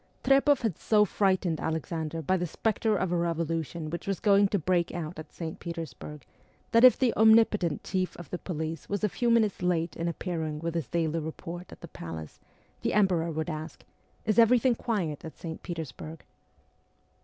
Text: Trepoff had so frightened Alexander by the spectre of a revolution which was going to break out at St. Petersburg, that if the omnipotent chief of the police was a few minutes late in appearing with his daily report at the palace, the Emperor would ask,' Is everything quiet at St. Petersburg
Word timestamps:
Trepoff 0.23 0.61
had 0.63 0.79
so 0.79 1.05
frightened 1.05 1.59
Alexander 1.59 2.23
by 2.23 2.35
the 2.35 2.47
spectre 2.47 2.97
of 2.97 3.11
a 3.11 3.15
revolution 3.15 3.91
which 3.91 4.07
was 4.07 4.19
going 4.19 4.47
to 4.47 4.57
break 4.57 4.91
out 4.93 5.19
at 5.19 5.31
St. 5.31 5.59
Petersburg, 5.59 6.25
that 6.71 6.83
if 6.83 6.97
the 6.97 7.13
omnipotent 7.15 7.83
chief 7.83 8.17
of 8.17 8.27
the 8.31 8.39
police 8.39 8.89
was 8.89 9.03
a 9.03 9.09
few 9.09 9.29
minutes 9.29 9.61
late 9.61 9.95
in 9.95 10.07
appearing 10.07 10.57
with 10.57 10.73
his 10.73 10.87
daily 10.87 11.19
report 11.19 11.71
at 11.71 11.81
the 11.81 11.87
palace, 11.87 12.39
the 12.81 12.93
Emperor 12.95 13.29
would 13.29 13.51
ask,' 13.51 13.83
Is 14.25 14.39
everything 14.39 14.73
quiet 14.73 15.23
at 15.23 15.37
St. 15.37 15.61
Petersburg 15.61 16.23